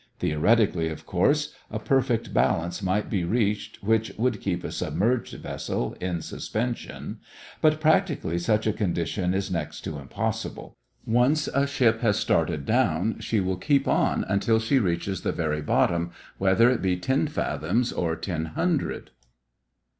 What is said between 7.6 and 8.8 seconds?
but practically such a